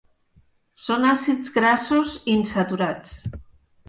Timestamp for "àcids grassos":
1.09-2.15